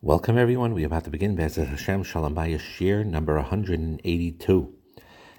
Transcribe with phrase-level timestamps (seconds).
[0.00, 0.74] Welcome, everyone.
[0.74, 4.72] We're about to begin Be'ezrat Hashem Shalom Bayis Shiur number 182.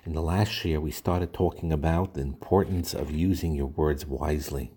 [0.03, 4.73] In the last year, we started talking about the importance of using your words wisely.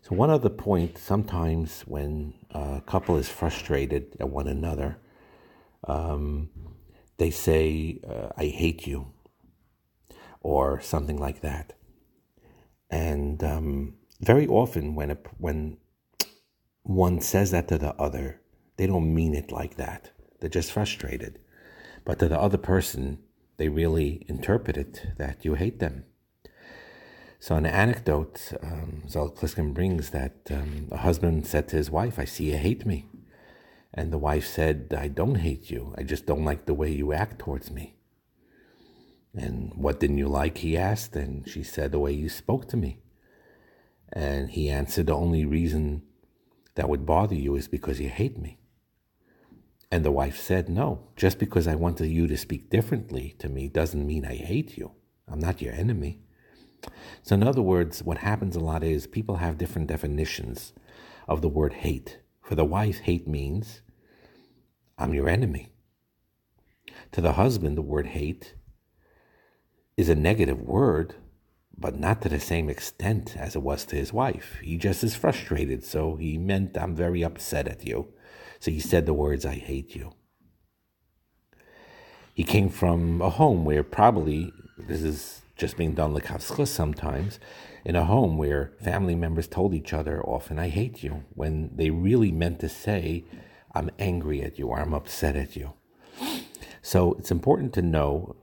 [0.00, 4.96] So, one other point sometimes when a couple is frustrated at one another,
[5.86, 6.48] um,
[7.18, 9.12] they say, uh, I hate you,
[10.40, 11.74] or something like that.
[12.88, 15.76] And um, very often, when, a, when
[16.88, 18.40] one says that to the other,
[18.78, 20.10] they don't mean it like that.
[20.40, 21.38] They're just frustrated.
[22.04, 23.18] But to the other person,
[23.58, 26.04] they really interpret it that you hate them.
[27.38, 32.18] So, an anecdote um, Zelig Pliskin brings that um, a husband said to his wife,
[32.18, 33.06] I see you hate me.
[33.92, 35.94] And the wife said, I don't hate you.
[35.98, 37.96] I just don't like the way you act towards me.
[39.34, 40.58] And what didn't you like?
[40.58, 41.14] He asked.
[41.14, 43.00] And she said, The way you spoke to me.
[44.10, 46.02] And he answered, The only reason
[46.78, 48.56] that would bother you is because you hate me.
[49.90, 53.66] And the wife said, No, just because I wanted you to speak differently to me
[53.68, 54.92] doesn't mean I hate you.
[55.26, 56.20] I'm not your enemy.
[57.22, 60.72] So, in other words, what happens a lot is people have different definitions
[61.26, 62.20] of the word hate.
[62.42, 63.80] For the wife, hate means
[64.96, 65.72] I'm your enemy.
[67.10, 68.54] To the husband, the word hate
[69.96, 71.16] is a negative word
[71.80, 74.58] but not to the same extent as it was to his wife.
[74.62, 78.08] He just is frustrated, so he meant, I'm very upset at you.
[78.58, 80.12] So he said the words, I hate you.
[82.34, 87.38] He came from a home where probably, this is just being done like sometimes,
[87.84, 91.90] in a home where family members told each other often, I hate you, when they
[91.90, 93.24] really meant to say,
[93.74, 95.74] I'm angry at you or I'm upset at you.
[96.82, 98.36] So it's important to know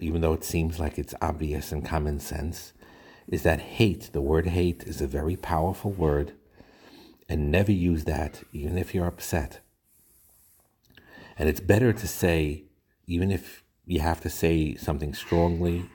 [0.00, 2.72] even though it seems like it's obvious and common sense,
[3.28, 6.32] is that hate, the word hate, is a very powerful word,
[7.28, 9.60] and never use that, even if you're upset.
[11.38, 12.64] And it's better to say,
[13.06, 15.88] even if you have to say something strongly,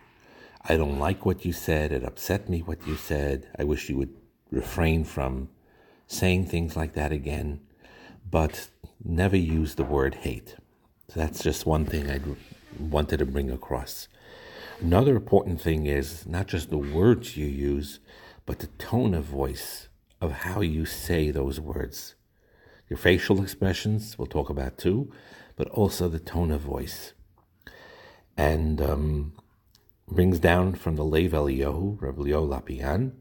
[0.67, 3.97] I don't like what you said, it upset me what you said, I wish you
[3.97, 4.15] would
[4.51, 5.49] refrain from
[6.07, 7.61] saying things like that again,
[8.29, 8.69] but
[9.03, 10.55] never use the word hate.
[11.07, 12.17] So that's just one thing I
[12.77, 14.07] wanted to bring across.
[14.81, 17.99] Another important thing is not just the words you use,
[18.45, 19.89] but the tone of voice
[20.21, 22.15] of how you say those words.
[22.89, 25.11] Your facial expressions, we'll talk about too,
[25.55, 27.13] but also the tone of voice.
[28.37, 29.33] And um,
[30.07, 33.11] brings down from the Lev Eliyahu, Rabbi Lopian,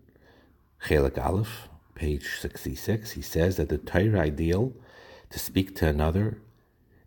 [0.84, 4.72] Chelek Aleph, page 66, he says that the Torah ideal
[5.30, 6.40] to speak to another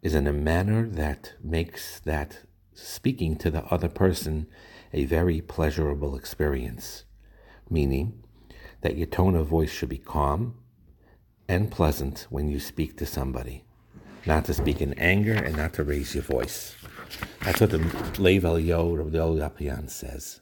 [0.01, 2.39] is in a manner that makes that
[2.73, 4.47] speaking to the other person
[4.93, 7.05] a very pleasurable experience,
[7.69, 8.23] meaning
[8.81, 10.55] that your tone of voice should be calm
[11.47, 13.63] and pleasant when you speak to somebody,
[14.25, 16.75] not to speak in anger and not to raise your voice.
[17.41, 17.77] That's what the
[18.19, 20.41] Lev Eliyahu of the Olapian says.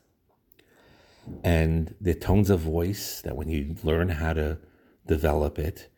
[1.44, 4.58] And the tones of voice that when you learn how to
[5.06, 5.90] develop it,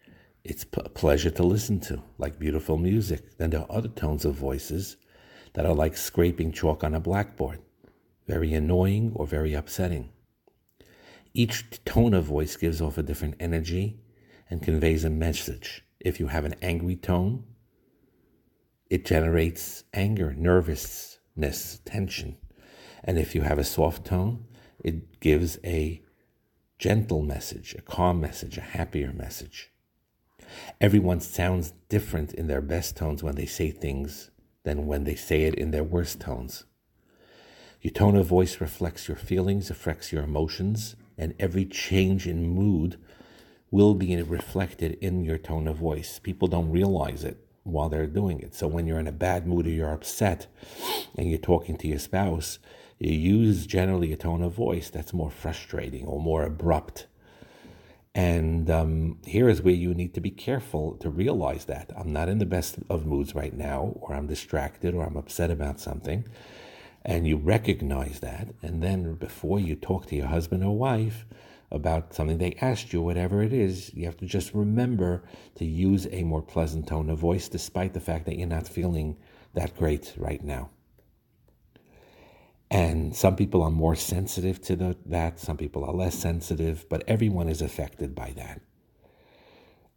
[0.44, 3.38] it's a pleasure to listen to, like beautiful music.
[3.38, 4.98] Then there are other tones of voices
[5.54, 7.60] that are like scraping chalk on a blackboard,
[8.28, 10.10] very annoying or very upsetting.
[11.34, 14.00] Each tone of voice gives off a different energy
[14.50, 15.86] and conveys a message.
[16.00, 17.46] If you have an angry tone,
[18.90, 22.38] it generates anger, nervousness, tension.
[23.04, 24.46] And if you have a soft tone,
[24.84, 26.02] it gives a
[26.80, 29.71] gentle message, a calm message, a happier message.
[30.80, 34.32] Everyone sounds different in their best tones when they say things
[34.64, 36.66] than when they say it in their worst tones.
[37.82, 42.98] Your tone of voice reflects your feelings, affects your emotions, and every change in mood
[43.72, 46.20] will be reflected in your tone of voice.
[46.20, 48.54] People don't realize it while they're doing it.
[48.54, 50.48] So when you're in a bad mood or you're upset
[51.18, 52.60] and you're talking to your spouse,
[53.00, 57.08] you use generally a tone of voice that's more frustrating or more abrupt
[58.14, 62.28] and um, here is where you need to be careful to realize that I'm not
[62.28, 66.28] in the best of moods right now, or I'm distracted, or I'm upset about something.
[67.06, 68.50] And you recognize that.
[68.62, 71.26] And then before you talk to your husband or wife
[71.72, 75.24] about something they asked you, whatever it is, you have to just remember
[75.56, 79.18] to use a more pleasant tone of voice, despite the fact that you're not feeling
[79.54, 80.70] that great right now.
[82.72, 87.04] And some people are more sensitive to the, that, some people are less sensitive, but
[87.06, 88.62] everyone is affected by that.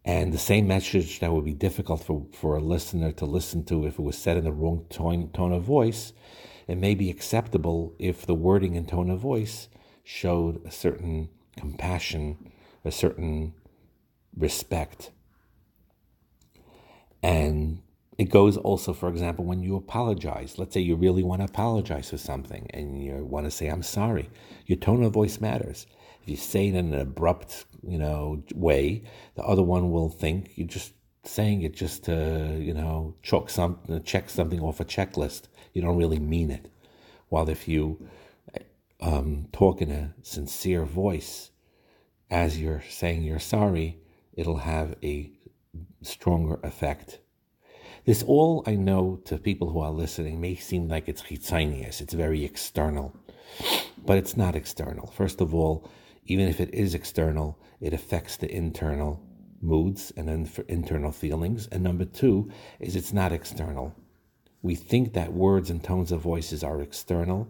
[0.04, 3.86] And the same message that would be difficult for, for a listener to listen to
[3.86, 6.12] if it was said in the wrong tone, tone of voice,
[6.66, 9.68] it may be acceptable if the wording and tone of voice
[10.02, 12.50] showed a certain compassion,
[12.84, 13.54] a certain
[14.36, 15.12] respect.
[17.22, 17.82] And
[18.16, 20.58] it goes also, for example, when you apologize.
[20.58, 23.82] Let's say you really want to apologize for something and you want to say, I'm
[23.82, 24.30] sorry.
[24.66, 25.86] Your tone of voice matters.
[26.22, 29.02] If you say it in an abrupt, you know, way,
[29.34, 30.92] the other one will think you're just
[31.24, 35.48] saying it just to, you know, check something, check something off a checklist.
[35.72, 36.70] You don't really mean it.
[37.28, 38.06] While if you
[39.00, 41.50] um, talk in a sincere voice
[42.30, 43.98] as you're saying you're sorry,
[44.34, 45.32] it'll have a
[46.02, 47.18] stronger effect.
[48.04, 52.12] This all I know to people who are listening may seem like it's chitzonius, it's
[52.12, 53.16] very external,
[54.04, 55.06] but it's not external.
[55.06, 55.88] First of all,
[56.26, 59.22] even if it is external, it affects the internal
[59.62, 61.66] moods and for internal feelings.
[61.68, 63.94] And number two is it's not external.
[64.60, 67.48] We think that words and tones of voices are external,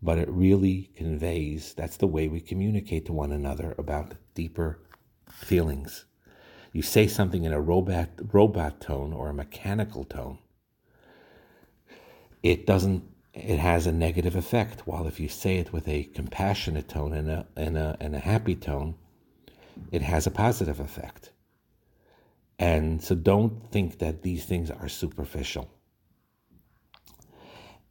[0.00, 4.78] but it really conveys that's the way we communicate to one another about deeper
[5.32, 6.06] feelings.
[6.72, 10.38] You say something in a robot robot tone or a mechanical tone,
[12.42, 14.86] it doesn't it has a negative effect.
[14.86, 18.20] While if you say it with a compassionate tone and a and a and a
[18.20, 18.94] happy tone,
[19.90, 21.32] it has a positive effect.
[22.58, 25.70] And so don't think that these things are superficial.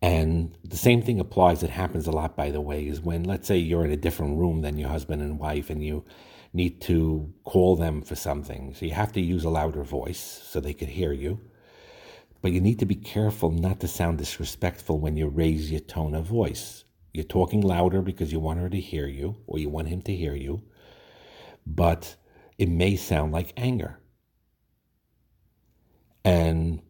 [0.02, 3.48] And the same thing applies, it happens a lot, by the way, is when, let's
[3.48, 6.06] say, you're in a different room than your husband and wife and you
[6.54, 8.74] need to call them for something.
[8.74, 11.40] So you have to use a louder voice so they could hear you.
[12.42, 16.16] But you need to be careful not to sound disrespectful when you raise your tone
[16.16, 16.86] of voice.
[17.14, 20.16] You're talking louder because you want her to hear you or you want him to
[20.16, 20.64] hear you,
[21.66, 22.16] but
[22.58, 24.00] it may sound like anger.
[26.24, 26.82] And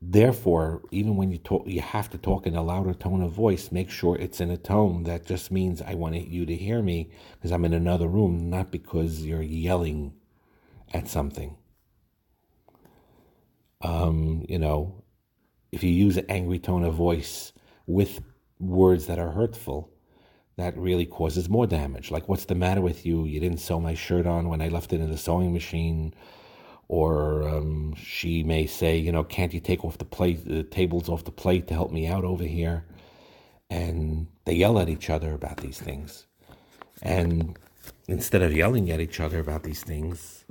[0.00, 3.72] Therefore, even when you talk, you have to talk in a louder tone of voice.
[3.72, 7.10] Make sure it's in a tone that just means I want you to hear me
[7.34, 10.14] because I'm in another room, not because you're yelling
[10.94, 11.56] at something.
[13.80, 15.04] Um, you know,
[15.72, 17.52] if you use an angry tone of voice
[17.86, 18.20] with
[18.60, 19.90] words that are hurtful,
[20.56, 22.10] that really causes more damage.
[22.10, 23.24] Like, what's the matter with you?
[23.24, 26.14] You didn't sew my shirt on when I left it in the sewing machine
[26.88, 31.08] or um, she may say, you know, can't you take off the plate, the tables
[31.08, 32.84] off the plate to help me out over here?
[33.70, 36.26] And they yell at each other about these things.
[37.02, 37.58] And
[38.08, 40.44] instead of yelling at each other about these things,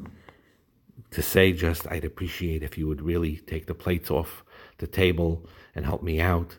[1.12, 4.44] to say just, I'd appreciate if you would really take the plates off
[4.78, 6.58] the table and help me out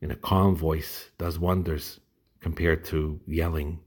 [0.00, 1.98] in a calm voice does wonders
[2.40, 3.80] compared to yelling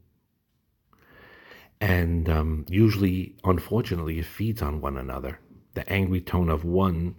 [1.80, 5.40] and um, usually, unfortunately, it feeds on one another.
[5.74, 7.14] The angry tone of one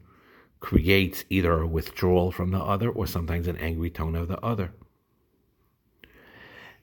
[0.60, 4.74] creates either a withdrawal from the other or sometimes an angry tone of the other.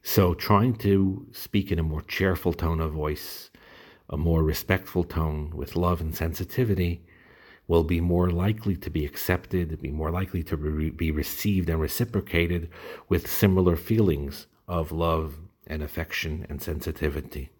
[0.03, 3.51] So, trying to speak in a more cheerful tone of voice,
[4.09, 7.05] a more respectful tone with love and sensitivity,
[7.69, 11.81] will be more likely to be accepted, be more likely to re- be received and
[11.81, 12.71] reciprocated
[13.09, 17.51] with similar feelings of love and affection and sensitivity.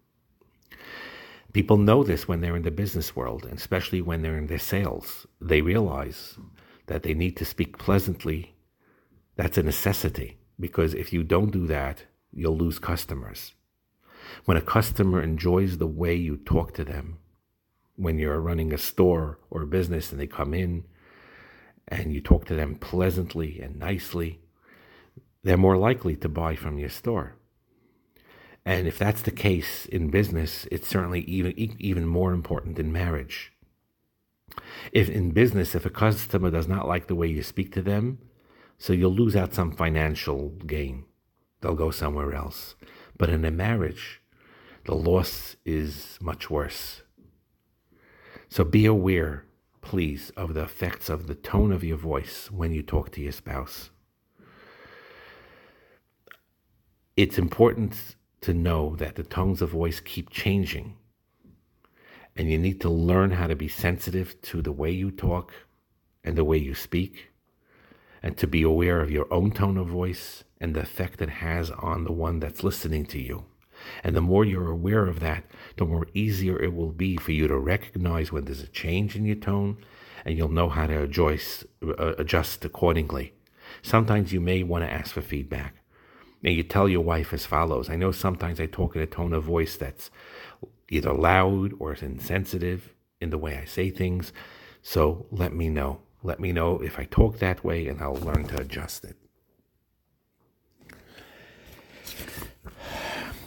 [1.51, 4.59] People know this when they're in the business world, and especially when they're in their
[4.59, 5.25] sales.
[5.41, 6.37] They realize
[6.85, 8.55] that they need to speak pleasantly.
[9.35, 13.53] That's a necessity because if you don't do that, you'll lose customers.
[14.45, 17.17] When a customer enjoys the way you talk to them,
[17.95, 20.85] when you're running a store or a business and they come in
[21.87, 24.39] and you talk to them pleasantly and nicely,
[25.43, 27.38] they're more likely to buy from your store.
[28.65, 33.53] And if that's the case in business, it's certainly even even more important in marriage.
[34.91, 38.19] If in business, if a customer does not like the way you speak to them,
[38.77, 41.05] so you'll lose out some financial gain.
[41.61, 42.75] They'll go somewhere else.
[43.17, 44.21] But in a marriage,
[44.85, 47.01] the loss is much worse.
[48.47, 49.45] So be aware,
[49.81, 53.31] please, of the effects of the tone of your voice when you talk to your
[53.31, 53.89] spouse.
[57.17, 60.95] It's important to know that the tones of voice keep changing.
[62.35, 65.53] And you need to learn how to be sensitive to the way you talk
[66.23, 67.31] and the way you speak,
[68.21, 71.71] and to be aware of your own tone of voice and the effect it has
[71.71, 73.45] on the one that's listening to you.
[74.03, 75.45] And the more you're aware of that,
[75.77, 79.25] the more easier it will be for you to recognize when there's a change in
[79.25, 79.77] your tone,
[80.25, 82.13] and you'll know how to adjust, uh,
[82.61, 83.33] accordingly.
[83.81, 85.75] Sometimes you may want to ask for feedback.
[86.43, 89.33] And you tell your wife as follows I know sometimes I talk in a tone
[89.33, 90.09] of voice that's
[90.89, 94.31] either loud or insensitive in the way I say things.
[94.81, 96.01] So let me know.
[96.23, 99.15] Let me know if I talk that way, and I'll learn to adjust it.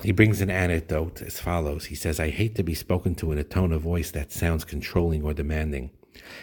[0.03, 1.87] He brings an anecdote as follows.
[1.87, 4.65] He says, I hate to be spoken to in a tone of voice that sounds
[4.65, 5.91] controlling or demanding.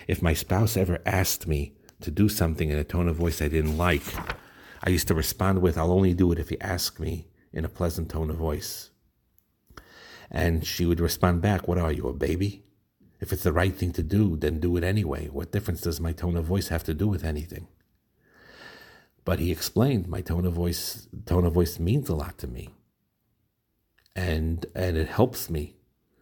[0.08, 3.50] If my spouse ever asked me to do something in a tone of voice I
[3.50, 4.04] didn't like,
[4.84, 7.70] I used to respond with, I'll only do it if you ask me in a
[7.70, 8.92] pleasant tone of voice.
[10.32, 12.64] And she would respond back, What are you, a baby?
[13.20, 15.28] If it's the right thing to do, then do it anyway.
[15.28, 17.68] What difference does my tone of voice have to do with anything?
[19.26, 22.70] But he explained my tone of voice tone of voice means a lot to me.
[24.16, 25.76] And and it helps me.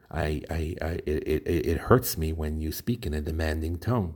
[0.10, 4.16] I, I, I it, it, it hurts me when you speak in a demanding tone.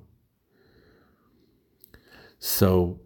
[2.39, 3.00] So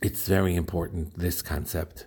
[0.00, 2.06] it's very important, this concept,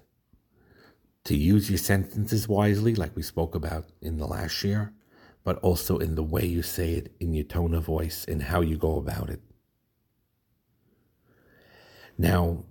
[1.26, 4.94] to use your sentences wisely, like we spoke about in the last year,
[5.44, 8.62] but also in the way you say it, in your tone of voice, and how
[8.62, 9.42] you go about it.
[12.18, 12.66] Now,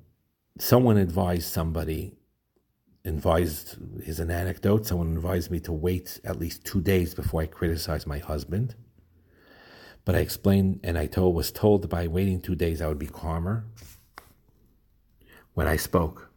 [0.59, 2.15] someone advised somebody,
[3.05, 7.47] advised, is an anecdote, someone advised me to wait at least two days before I
[7.47, 8.75] criticize my husband.
[10.05, 12.99] But I explained and I told was told that by waiting two days I would
[12.99, 13.67] be calmer
[15.61, 16.31] when I spoke.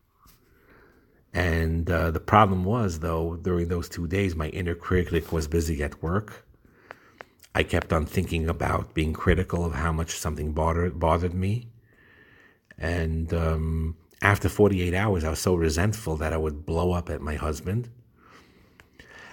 [1.34, 5.82] And uh, the problem was, though, during those two days, my inner critic was busy
[5.82, 6.46] at work.
[7.56, 11.70] I kept on thinking about being critical of how much something bothered, bothered me.
[12.78, 17.22] And um, after 48 hours, I was so resentful that I would blow up at
[17.22, 17.88] my husband.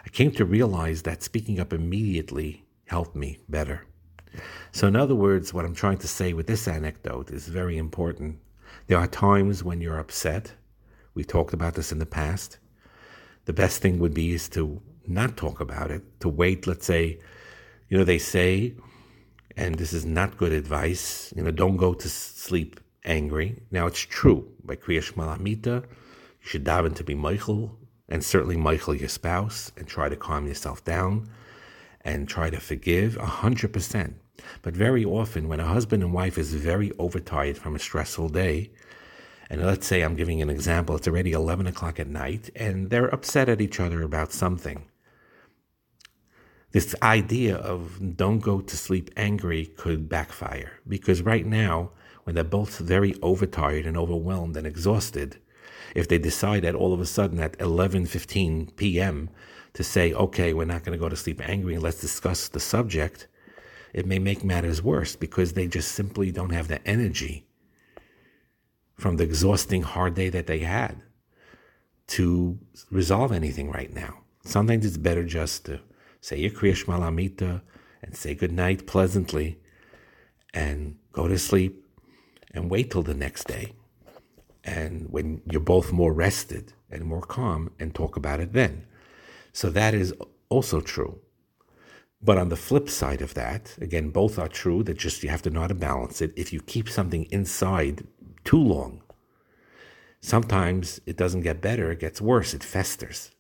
[0.07, 3.87] I came to realize that speaking up immediately helped me better.
[4.71, 8.39] So, in other words, what I'm trying to say with this anecdote is very important.
[8.87, 10.53] There are times when you're upset.
[11.15, 12.59] We talked about this in the past.
[13.45, 17.19] The best thing would be is to not talk about it, to wait, let's say,
[17.89, 18.75] you know, they say,
[19.57, 23.63] and this is not good advice, you know, don't go to sleep angry.
[23.71, 24.49] Now, it's true.
[24.65, 27.77] By Kriya Malamita, you should daven to be mochel,
[28.09, 31.29] and certainly mochel, your spouse, and try to calm yourself down
[32.03, 34.15] and try to forgive a 100%.
[34.63, 38.71] But very often, when a husband and wife is very overtired from a stressful day,
[39.49, 43.13] and let's say I'm giving an example, it's already 11 o'clock at night, and they're
[43.13, 44.85] upset at each other about something.
[46.73, 51.91] This idea of don't go to sleep angry could backfire because right now,
[52.23, 55.41] when they're both very overtired and overwhelmed and exhausted,
[55.97, 59.31] if they decide that all of a sudden at 11:15 p.m.
[59.73, 62.61] to say, "Okay, we're not going to go to sleep angry and let's discuss the
[62.61, 63.27] subject,"
[63.93, 67.47] it may make matters worse because they just simply don't have the energy
[68.95, 71.03] from the exhausting hard day that they had
[72.07, 72.59] to
[72.91, 74.19] resolve anything right now.
[74.45, 75.81] Sometimes it's better just to
[76.21, 77.63] say your Kriya Malamita
[78.03, 79.59] and say good night pleasantly
[80.53, 81.85] and go to sleep
[82.53, 83.73] and wait till the next day.
[84.65, 88.87] And when you're both more rested and more calm and talk about it then.
[89.53, 90.13] So that is
[90.49, 91.21] also true.
[92.23, 95.43] But on the flip side of that, again, both are true, that just you have
[95.43, 96.33] to know how to balance it.
[96.37, 98.07] If you keep something inside
[98.45, 99.03] too long,
[100.21, 103.31] sometimes it doesn't get better, it gets worse, it festers.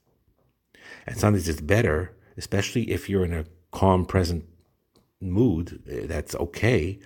[1.07, 4.47] And sometimes it's better, especially if you're in a calm, present
[5.21, 6.99] mood, eh, that's okay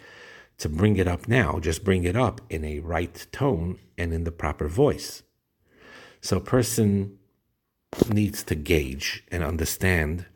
[0.58, 1.58] to bring it up now.
[1.58, 5.22] Just bring it up in a right tone and in the proper voice.
[6.20, 7.18] So a person
[8.08, 10.26] needs to gauge and understand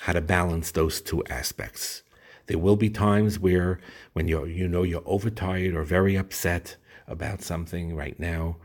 [0.00, 2.02] how to balance those two aspects.
[2.46, 3.80] There will be times where
[4.14, 6.76] when you you know you're overtired or very upset
[7.06, 8.56] about something right now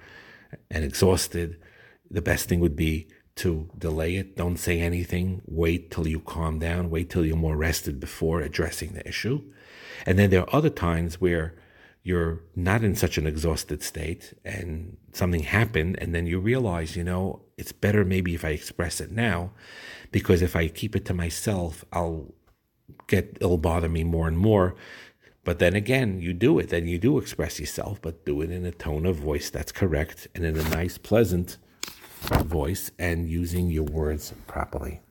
[0.71, 1.59] and exhausted,
[2.09, 4.37] the best thing would be to delay it.
[4.37, 5.41] Don't say anything.
[5.45, 6.89] Wait till you calm down.
[6.89, 9.41] Wait till you're more rested before addressing the issue.
[10.05, 11.53] And then there are other times where
[12.01, 17.03] you're not in such an exhausted state and something happened and then you realize, you
[17.03, 19.51] know, it's better maybe if I express it now
[20.15, 22.33] because if I keep it to myself, I'll
[23.07, 24.73] get it'll bother me more and more.
[25.43, 28.65] But then again, you do it, then you do express yourself, but do it in
[28.65, 31.57] a tone of voice that's correct and in a nice, pleasant
[32.45, 35.01] voice and using your words properly.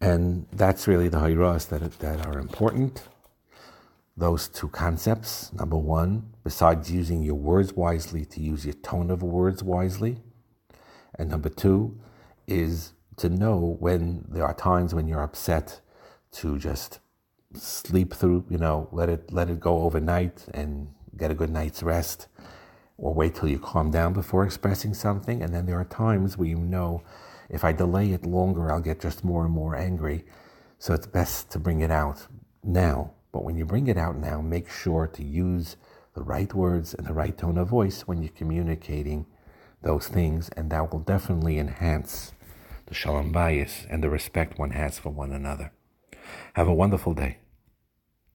[0.00, 3.02] And that's really the hairas that, that are important
[4.16, 5.52] those two concepts.
[5.52, 10.22] Number one, besides using your words wisely, to use your tone of words wisely.
[11.18, 12.00] And number two
[12.46, 15.80] is to know when there are times when you're upset
[16.32, 17.00] to just
[17.54, 21.82] sleep through, you know, let it let it go overnight and get a good night's
[21.82, 22.26] rest
[22.96, 25.42] or wait till you calm down before expressing something.
[25.42, 27.02] And then there are times where you know
[27.50, 30.24] if I delay it longer, I'll get just more and more angry.
[30.78, 32.26] So it's best to bring it out
[32.64, 35.76] now but when you bring it out now, make sure to use
[36.14, 39.26] the right words and the right tone of voice when you're communicating
[39.82, 42.32] those things, and that will definitely enhance
[42.86, 45.72] the shalom bayis and the respect one has for one another.
[46.54, 47.38] Have a wonderful day.